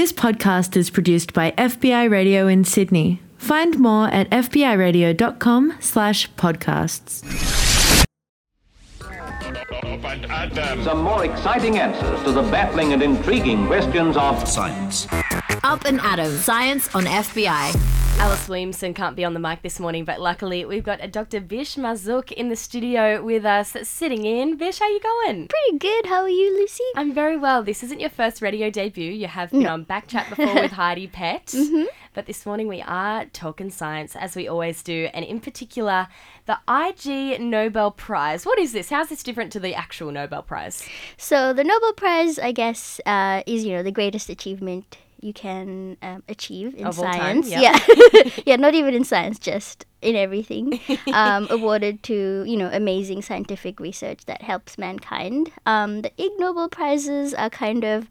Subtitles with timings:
[0.00, 3.20] This podcast is produced by FBI Radio in Sydney.
[3.36, 7.22] Find more at fbiradio.com slash podcasts.
[10.84, 15.06] Some more exciting answers to the baffling and intriguing questions of Science.
[15.64, 17.99] Up and Adam, Science on FBI.
[18.20, 21.40] Alice Williamson can't be on the mic this morning, but luckily we've got a Dr.
[21.40, 24.58] Bish Marzook in the studio with us, sitting in.
[24.58, 25.48] Bish, how you going?
[25.48, 26.04] Pretty good.
[26.04, 26.84] How are you, Lucy?
[26.96, 27.62] I'm very well.
[27.62, 29.10] This isn't your first radio debut.
[29.10, 31.46] You have been on Backchat before with Heidi Pett.
[31.46, 31.84] Mm-hmm.
[32.12, 36.06] But this morning we are talking science, as we always do, and in particular,
[36.44, 38.44] the IG Nobel Prize.
[38.44, 38.90] What is this?
[38.90, 40.86] How's this different to the actual Nobel Prize?
[41.16, 45.96] So the Nobel Prize, I guess, uh, is you know the greatest achievement you can
[46.02, 47.48] um, achieve in Of all time, science.
[47.50, 47.78] yeah.
[48.14, 50.80] yeah, yeah, not even in science, just in everything.
[51.12, 55.50] Um, awarded to you know amazing scientific research that helps mankind.
[55.66, 58.08] Um, the Ig Nobel prizes are kind of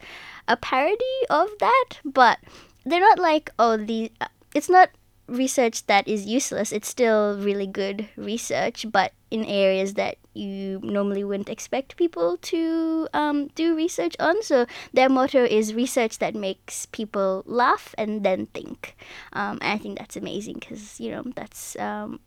[0.47, 2.39] a parody of that, but
[2.85, 4.11] they're not like oh the.
[4.21, 4.89] Uh, it's not
[5.27, 6.71] research that is useless.
[6.71, 13.07] It's still really good research, but in areas that you normally wouldn't expect people to
[13.13, 14.41] um, do research on.
[14.43, 18.95] So their motto is research that makes people laugh and then think.
[19.33, 22.19] Um, and I think that's amazing because you know that's um,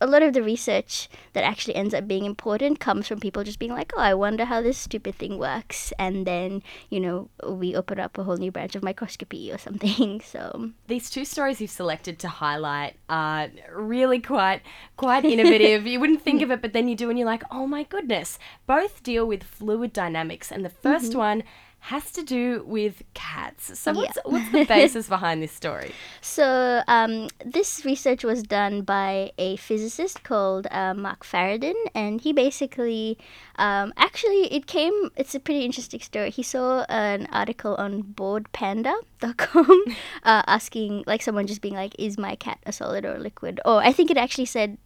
[0.00, 3.58] a lot of the research that actually ends up being important comes from people just
[3.58, 7.74] being like, oh, I wonder how this stupid thing works, and then you know we
[7.74, 10.20] open up a whole new branch of microscopy or something.
[10.34, 14.62] So These two stories you've selected to highlight are really quite
[14.96, 15.86] quite innovative.
[15.92, 18.38] you wouldn't think of it, but then you do, and you're like, oh my goodness.
[18.66, 21.18] Both deal with fluid dynamics, and the 1st mm-hmm.
[21.18, 21.42] one
[21.84, 23.78] has to do with cats.
[23.78, 25.92] So what's what's the basis behind this story?
[26.22, 32.32] So um, this research was done by a physicist called uh, Mark Fardin, and he
[32.32, 33.18] basically,
[33.56, 35.10] um, actually, it came.
[35.16, 36.30] It's a pretty interesting story.
[36.30, 39.84] He saw an article on BoredPanda.com
[40.24, 43.60] uh, asking, like, someone just being like, "Is my cat a solid or a liquid?"
[43.66, 44.78] Or I think it actually said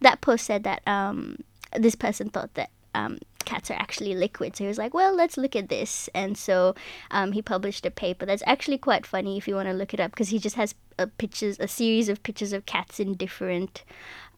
[0.00, 1.44] that post said that um,
[1.76, 4.56] this person thought that um, cats are actually liquid.
[4.56, 6.08] So he was like, well, let's look at this.
[6.14, 6.74] And so
[7.10, 10.00] um, he published a paper that's actually quite funny if you want to look it
[10.00, 13.84] up because he just has uh, pictures, a series of pictures of cats in different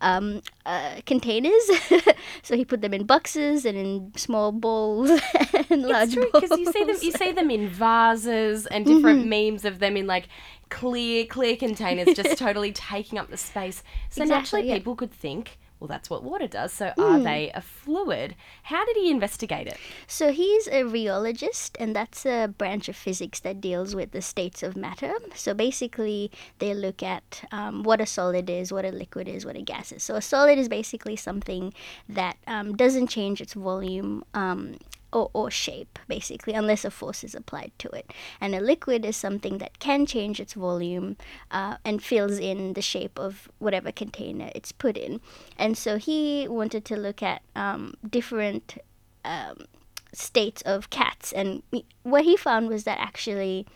[0.01, 1.71] um, uh, containers.
[2.43, 5.11] so he put them in boxes and in small bowls
[5.71, 6.43] and large It's true bowls.
[6.43, 10.07] because you see them you see them in vases and different memes of them in
[10.07, 10.29] like
[10.71, 13.83] clear clear containers just totally taking up the space.
[14.11, 14.75] So Exactly, naturally yeah.
[14.75, 16.73] people could think, well that's what water does.
[16.73, 18.35] So are they a fluid?
[18.65, 19.79] How did he investigate it?
[20.07, 24.63] So he's a rheologist, and that's a branch of physics that deals with the states
[24.63, 25.13] of matter.
[25.35, 29.57] So basically, they look at um, what a solid is, what a liquid is, what
[29.57, 30.03] a gas is.
[30.03, 31.75] So a solid is basically something
[32.09, 34.25] that um, doesn't change its volume.
[34.35, 34.77] Um,
[35.15, 38.13] or, or shape, basically, unless a force is applied to it.
[38.41, 41.17] And a liquid is something that can change its volume
[41.51, 45.21] uh, and fills in the shape of whatever container it's put in.
[45.57, 48.77] And so he wanted to look at um, different
[49.25, 49.65] um,
[50.13, 51.33] states of cats.
[51.33, 51.63] And
[52.03, 53.67] what he found was that actually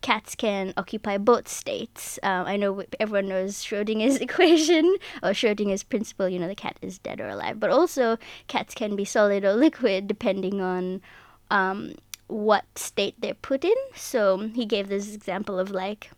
[0.00, 2.18] cats can occupy both states.
[2.22, 6.98] Um, I know everyone knows Schrodinger's equation or Schrodinger's principle, you know, the cat is
[6.98, 7.58] dead or alive.
[7.58, 11.00] But also, cats can be solid or liquid depending on
[11.50, 11.94] um,
[12.28, 13.76] what state they're put in.
[13.94, 16.10] So he gave this example of like,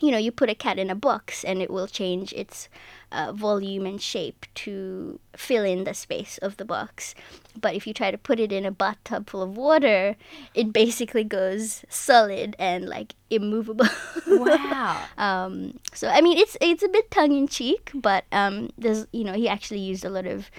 [0.00, 2.68] you know, you put a cat in a box and it will change its
[3.10, 7.14] uh, volume and shape to fill in the space of the box.
[7.60, 10.16] But if you try to put it in a bathtub full of water,
[10.54, 13.88] it basically goes solid and like immovable.
[14.26, 15.04] Wow.
[15.18, 19.24] um, so I mean, it's it's a bit tongue in cheek, but um, there's you
[19.24, 20.50] know he actually used a lot of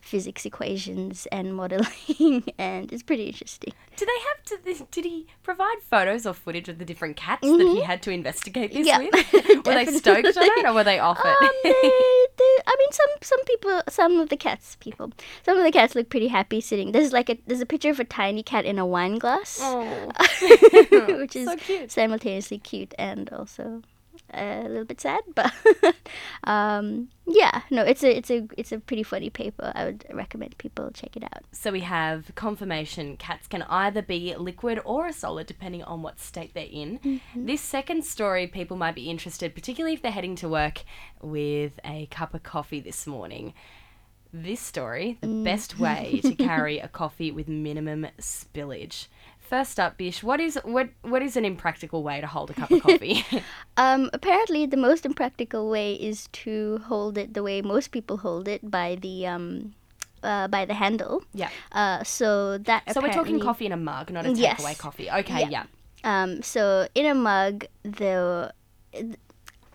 [0.00, 3.72] physics equations and modeling, and it's pretty interesting.
[3.96, 4.84] Did they have to?
[4.90, 8.72] Did he provide photos or footage of the different cats that he had to investigate
[8.72, 9.12] this Yeah, with?
[9.66, 11.62] were they stoked on it, or were they off Um, it?
[11.62, 11.70] they,
[12.38, 15.12] they, I mean, some some people, some of the cats, people,
[15.44, 16.92] some of the cats look pretty happy sitting.
[16.92, 19.60] There's like a there's a picture of a tiny cat in a wine glass,
[20.40, 21.90] which is so cute.
[21.92, 23.82] simultaneously cute and also
[24.32, 25.20] a little bit sad.
[25.34, 25.52] But
[26.44, 29.72] um, yeah, no, it's a it's a it's a pretty funny paper.
[29.74, 31.44] I would recommend people check it out.
[31.52, 36.18] So we have confirmation cats can either be liquid or a solid depending on what
[36.20, 36.98] state they're in.
[36.98, 37.46] Mm-hmm.
[37.46, 40.82] This second story, people might be interested, particularly if they're heading to work
[41.20, 43.54] with a cup of coffee this morning.
[44.34, 45.44] This story, the Mm.
[45.44, 49.06] best way to carry a coffee with minimum spillage.
[49.52, 52.70] First up, Bish, what is what what is an impractical way to hold a cup
[52.70, 53.22] of coffee?
[53.76, 58.48] Um, apparently, the most impractical way is to hold it the way most people hold
[58.48, 59.74] it by the um,
[60.22, 61.22] uh, by the handle.
[61.34, 61.50] yeah.
[61.70, 64.56] Uh, so that So we're talking coffee in a mug, not a Yes.
[64.58, 65.10] takeaway coffee.
[65.10, 65.48] Okay, Yeah.
[65.50, 65.64] yeah.
[66.04, 68.54] Um, so in a mug, the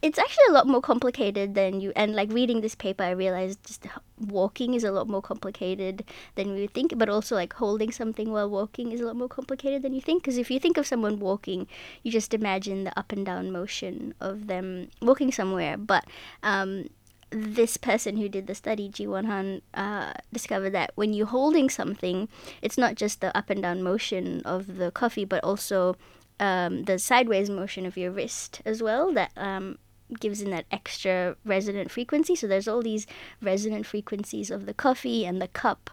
[0.07, 3.61] it's actually a lot more complicated than you and like reading this paper i realized
[3.67, 3.85] just
[4.17, 6.05] walking is a lot more complicated
[6.35, 9.81] than would think but also like holding something while walking is a lot more complicated
[9.81, 11.67] than you think because if you think of someone walking
[12.03, 16.05] you just imagine the up and down motion of them walking somewhere but
[16.41, 16.87] um,
[17.29, 21.69] this person who did the study, Ji Won Han, uh, discovered that when you're holding
[21.69, 22.29] something,
[22.61, 25.97] it's not just the up and down motion of the coffee, but also
[26.39, 29.77] um, the sideways motion of your wrist as well that um,
[30.19, 32.35] gives in that extra resonant frequency.
[32.35, 33.07] So there's all these
[33.41, 35.89] resonant frequencies of the coffee and the cup.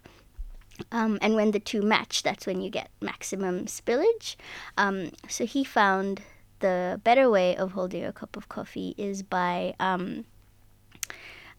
[0.91, 4.37] Um, and when the two match, that's when you get maximum spillage.
[4.77, 6.23] Um, so he found
[6.61, 10.25] the better way of holding a cup of coffee is by um,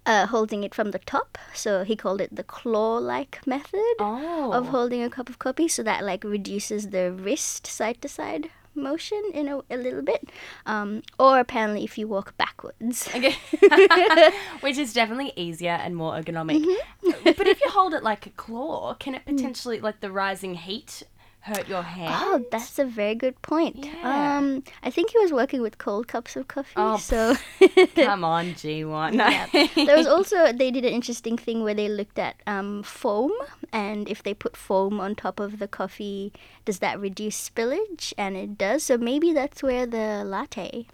[0.06, 1.38] uh, holding it from the top.
[1.54, 4.52] So he called it the claw-like method Oh.
[4.52, 5.68] of holding a cup of coffee.
[5.68, 10.30] So that like reduces the wrist side to side motion in a, a little bit.
[10.66, 13.10] Um, or apparently if you walk backwards.
[13.16, 13.36] Okay.
[14.60, 16.64] Which is definitely easier and more ergonomic.
[16.64, 17.32] Mm-hmm.
[17.38, 21.04] but if you hold it like a claw, can it potentially, like the rising heat,
[21.46, 22.12] hurt your hand?
[22.12, 23.86] Oh, that's a very good point.
[23.86, 24.38] Yeah.
[24.38, 27.36] Um, I think he was working with cold cups of coffee, Oh, so
[27.96, 29.14] Come on, Ji Won.
[29.14, 29.46] Yeah.
[29.76, 33.32] there was also they did an interesting thing where they looked at um, foam
[33.72, 36.34] and if they put foam on top of the coffee,
[36.66, 38.14] does that reduce spillage?
[38.18, 38.84] And it does.
[38.84, 40.88] So maybe that's where the latte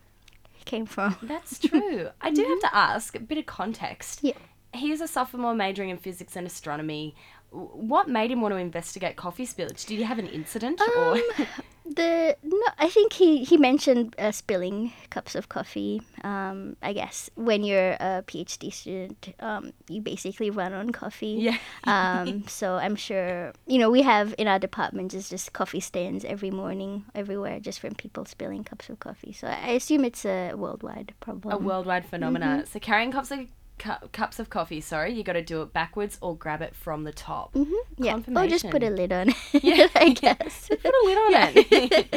[0.65, 1.15] came from.
[1.21, 2.09] That's true.
[2.21, 4.19] I do have to ask a bit of context.
[4.21, 4.33] Yeah.
[4.73, 7.15] He is a sophomore majoring in physics and astronomy.
[7.51, 9.85] What made him want to investigate coffee spillage?
[9.85, 11.21] Did he have an incident or Um,
[11.95, 16.01] The no, I think he he mentioned uh, spilling cups of coffee.
[16.23, 21.51] Um, I guess when you're a PhD student, um, you basically run on coffee.
[21.51, 21.57] Yeah.
[21.85, 26.23] um, so I'm sure you know we have in our department just just coffee stands
[26.23, 29.33] every morning everywhere just from people spilling cups of coffee.
[29.33, 31.53] So I assume it's a worldwide problem.
[31.53, 32.45] a worldwide phenomena?
[32.45, 32.71] Mm-hmm.
[32.71, 33.39] So carrying cups of
[33.81, 37.03] cu- cups of coffee, sorry, you got to do it backwards or grab it from
[37.03, 37.53] the top.
[37.53, 38.03] Mm-hmm.
[38.03, 38.19] yeah.
[38.35, 39.29] Or just put a lid on.
[39.29, 39.87] it, Yeah.
[39.95, 40.67] I guess.
[40.69, 42.10] Put a lid on it.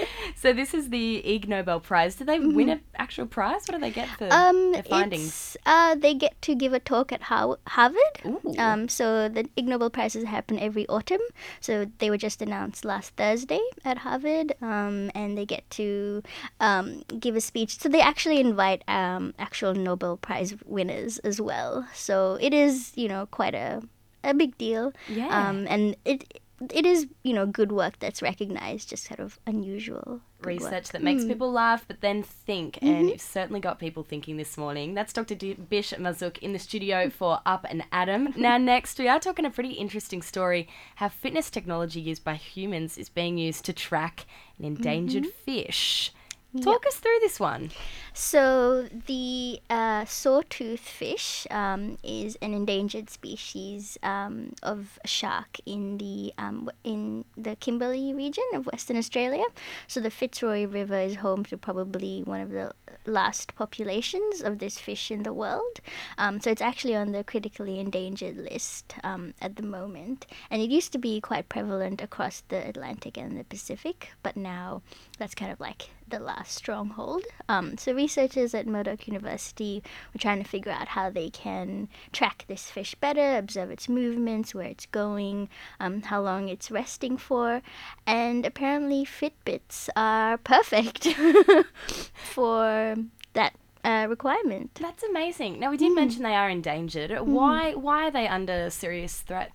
[0.44, 2.16] So this is the Ig Nobel Prize.
[2.16, 3.62] Do they win an actual prize?
[3.66, 5.56] What do they get for Um, their findings?
[5.64, 8.14] uh, they get to give a talk at Harvard.
[8.26, 8.54] Ooh.
[8.58, 11.24] Um, so the Ig Nobel Prizes happen every autumn.
[11.60, 16.22] So they were just announced last Thursday at Harvard, um, and they get to
[16.60, 17.78] um, give a speech.
[17.80, 21.88] So they actually invite um, actual Nobel Prize winners as well.
[21.94, 23.80] So it is, you know, quite a
[24.22, 24.92] a big deal.
[25.08, 25.28] Yeah.
[25.28, 26.40] Um, and it
[26.72, 30.60] it is, you know, good work that's recognized, just sort of unusual work.
[30.60, 31.28] research that makes hmm.
[31.28, 32.78] people laugh but then think.
[32.82, 33.08] And mm-hmm.
[33.08, 34.94] you've certainly got people thinking this morning.
[34.94, 38.34] That's dr D- bish marzook in the studio for up and adam.
[38.44, 42.98] Now next we are talking a pretty interesting story how fitness technology used by humans
[42.98, 44.26] is being used to track
[44.58, 45.44] an endangered mm-hmm.
[45.44, 46.12] fish
[46.60, 47.70] talk us through this one
[48.16, 56.32] So the uh, sawtooth fish um, is an endangered species um, of shark in the
[56.38, 59.44] um, in the Kimberley region of Western Australia.
[59.88, 62.72] So the Fitzroy River is home to probably one of the
[63.04, 65.80] last populations of this fish in the world.
[66.16, 70.70] Um, so it's actually on the critically endangered list um, at the moment, and it
[70.70, 74.82] used to be quite prevalent across the Atlantic and the Pacific, but now
[75.18, 77.22] that's kind of like the last stronghold.
[77.48, 79.82] Um, so researchers at Murdoch University
[80.12, 84.54] were trying to figure out how they can track this fish better, observe its movements,
[84.54, 85.48] where it's going,
[85.80, 87.62] um, how long it's resting for,
[88.06, 91.08] and apparently Fitbits are perfect
[92.14, 92.96] for
[93.32, 94.74] that uh, requirement.
[94.80, 95.60] that's amazing.
[95.60, 97.10] Now we did mention they are endangered.
[97.20, 99.52] Why why are they under serious threat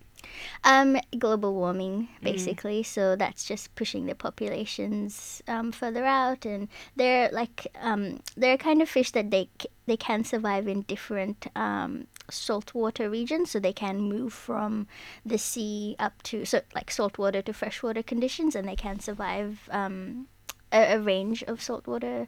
[0.63, 2.83] Um, global warming, basically.
[2.83, 8.57] So that's just pushing the populations um, further out, and they're like um, they're a
[8.57, 13.51] kind of fish that they c- they can survive in different um, saltwater regions.
[13.51, 14.87] So they can move from
[15.25, 20.27] the sea up to so like saltwater to freshwater conditions, and they can survive um,
[20.71, 22.27] a, a range of saltwater.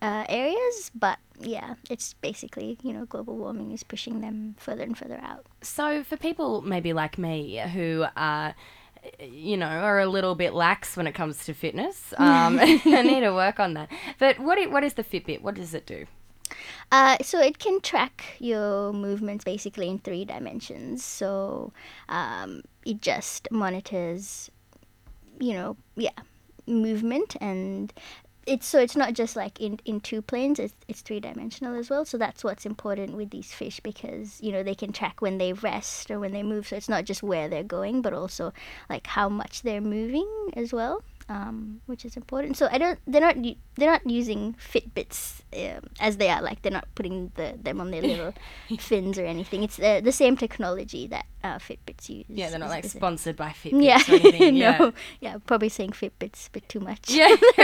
[0.00, 4.96] Uh, areas, but yeah, it's basically you know global warming is pushing them further and
[4.96, 5.46] further out.
[5.62, 8.54] So, for people maybe like me who are,
[9.20, 13.20] you know, are a little bit lax when it comes to fitness, um, I need
[13.20, 13.90] to work on that.
[14.18, 15.42] But what i- what is the Fitbit?
[15.42, 16.06] What does it do?
[16.90, 21.02] Uh, so it can track your movements basically in three dimensions.
[21.02, 21.72] So
[22.10, 24.50] um, it just monitors,
[25.40, 26.10] you know, yeah,
[26.66, 27.90] movement and
[28.46, 31.90] it's so it's not just like in, in two planes it's, it's three dimensional as
[31.90, 32.04] well.
[32.04, 35.52] So that's what's important with these fish because you know they can track when they
[35.52, 36.68] rest or when they move.
[36.68, 38.52] So it's not just where they're going but also
[38.90, 42.56] like how much they're moving as well um, which is important.
[42.56, 42.98] So I don't.
[43.06, 43.36] They're not.
[43.76, 46.42] They're not using Fitbits um, as they are.
[46.42, 48.34] Like they're not putting the them on their little
[48.78, 49.62] fins or anything.
[49.62, 52.26] It's uh, the same technology that uh, Fitbits use.
[52.28, 52.98] Yeah, they're not like is- is it?
[52.98, 54.02] sponsored by Fitbit Yeah.
[54.08, 54.56] or anything.
[54.56, 54.76] Yeah.
[54.78, 54.92] no.
[55.20, 55.36] Yeah.
[55.46, 57.10] Probably saying Fitbits a bit too much.
[57.10, 57.34] Yeah.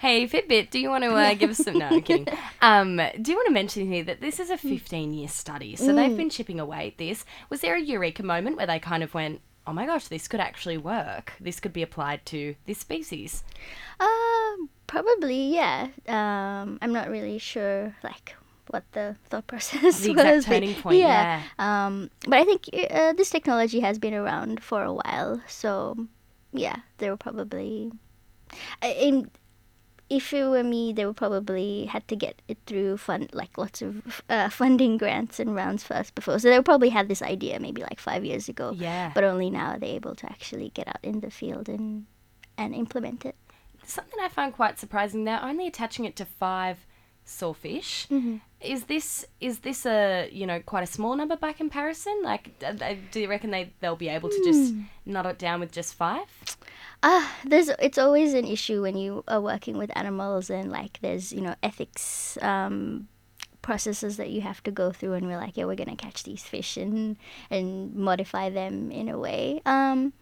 [0.00, 1.78] hey, Fitbit, do you want to uh, give us some?
[1.78, 2.26] No, I'm kidding.
[2.62, 5.76] Um, do you want to mention here that this is a 15 year study?
[5.76, 7.24] So they've been chipping away at this.
[7.50, 10.40] Was there a eureka moment where they kind of went, oh my gosh, this could
[10.40, 11.34] actually work?
[11.38, 13.44] This could be applied to this species?
[14.00, 15.88] Um, probably, yeah.
[16.08, 18.34] Um, I'm not really sure, like,
[18.68, 20.44] what the thought process The exact was.
[20.46, 21.42] turning point, yeah.
[21.58, 25.96] Um, but I think uh, this technology has been around for a while, so
[26.52, 27.92] yeah, there were probably.
[28.82, 29.30] In,
[30.10, 33.82] if it were me, they would probably had to get it through fund like lots
[33.82, 36.38] of uh, funding grants and rounds first before.
[36.38, 38.72] So they would probably had this idea maybe like five years ago.
[38.74, 39.12] Yeah.
[39.14, 42.06] But only now are they able to actually get out in the field and
[42.56, 43.36] and implement it.
[43.84, 46.86] Something I found quite surprising, they're only attaching it to five
[47.24, 48.08] sawfish.
[48.60, 52.20] Is this is this a you know quite a small number by comparison?
[52.22, 52.58] Like,
[53.12, 54.74] do you reckon they they'll be able to just
[55.04, 56.26] nut it down with just five?
[57.02, 61.32] Ah, there's it's always an issue when you are working with animals and like there's
[61.32, 63.06] you know ethics um,
[63.62, 66.42] processes that you have to go through and we're like yeah we're gonna catch these
[66.42, 67.16] fish and
[67.50, 69.62] and modify them in a way.
[69.64, 70.12] Um,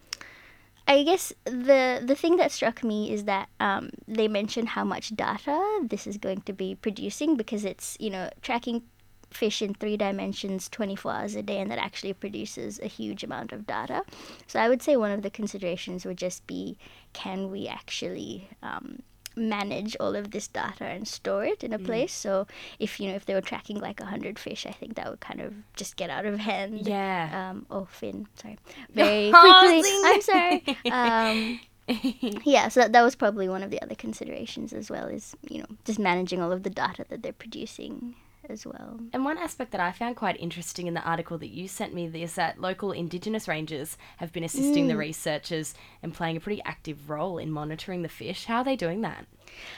[0.87, 5.15] I guess the the thing that struck me is that um, they mentioned how much
[5.15, 8.83] data this is going to be producing because it's you know tracking
[9.31, 13.51] fish in three dimensions 24 hours a day and that actually produces a huge amount
[13.51, 14.03] of data.
[14.47, 16.77] So i would say one of the considerations would just be
[17.13, 19.01] can we actually um,
[19.35, 22.11] manage all of this data and store it in a place?
[22.13, 22.47] So
[22.79, 25.41] if you know if they were tracking like 100 fish i think that would kind
[25.41, 27.49] of just get out of hand Yeah.
[27.51, 28.57] um oh finn sorry.
[28.93, 29.91] Very quickly.
[30.05, 30.63] i'm sorry.
[30.91, 31.59] Um
[32.43, 35.59] yeah so that, that was probably one of the other considerations as well is you
[35.59, 38.15] know just managing all of the data that they're producing
[38.49, 41.67] as well And one aspect that I found quite interesting in the article that you
[41.67, 44.99] sent me is that local Indigenous rangers have been assisting the mm.
[44.99, 48.45] researchers and playing a pretty active role in monitoring the fish.
[48.45, 49.25] How are they doing that?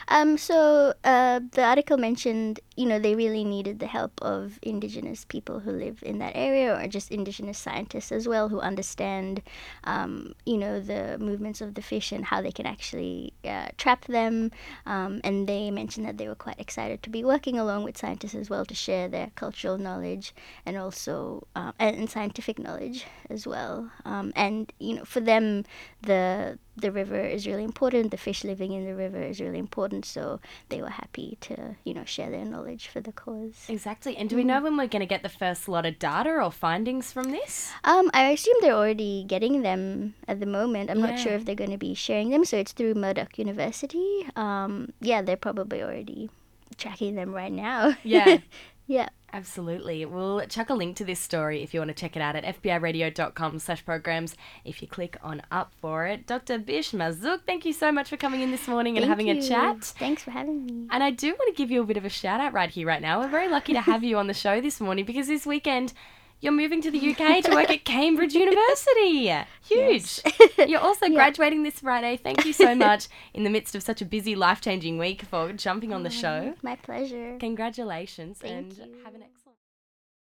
[0.08, 5.26] Um, so uh, the article mentioned, you know, they really needed the help of indigenous
[5.26, 9.42] people who live in that area, or just indigenous scientists as well, who understand,
[9.84, 14.06] um, you know, the movements of the fish and how they can actually uh, trap
[14.06, 14.52] them.
[14.86, 18.36] Um, and they mentioned that they were quite excited to be working along with scientists
[18.36, 20.34] as well to share their cultural knowledge
[20.66, 23.92] and also uh, and, and scientific knowledge as well.
[24.06, 25.66] Um, and you know, for them,
[26.02, 28.12] the the river is really important.
[28.12, 30.06] The fish living in the river is really important.
[30.06, 33.66] So they were happy to, you know, share their knowledge for the cause.
[33.68, 34.18] Exactly.
[34.18, 36.52] And do we know when we're going to get the first lot of data or
[36.52, 37.72] findings from this?
[37.84, 40.90] Um, I assume they're already getting them at the moment.
[40.90, 42.46] I'm not sure if they're going to be sharing them.
[42.46, 44.28] So it's through Murdoch University.
[44.36, 46.30] Um, yeah, they're probably already
[46.78, 47.96] tracking them right now.
[48.04, 48.40] Yeah.
[48.90, 49.10] yeah.
[49.32, 50.04] Absolutely.
[50.06, 52.62] We'll chuck a link to this story if you want to check it out at
[52.62, 56.26] fbiradio.com slash programs if you click on up for it.
[56.26, 56.58] Dr.
[56.58, 59.48] Bish Marzook, thank you so much for coming in this morning and Thank having a
[59.48, 59.84] chat.
[59.84, 60.88] Thanks for having me.
[60.90, 62.88] And I do want to give you a bit of a shout out right here,
[62.88, 63.20] right now.
[63.20, 65.94] We're very lucky to have you on the show this morning because this weekend
[66.42, 69.34] you're moving to the UK to work at Cambridge University.
[69.64, 70.22] Huge.
[70.68, 72.18] You're also graduating this Friday.
[72.18, 75.52] Thank you so much in the midst of such a busy, life changing week for
[75.54, 76.54] jumping on the oh, show.
[76.62, 77.38] My pleasure.
[77.40, 79.04] Congratulations Thank and you.
[79.04, 79.39] have an excellent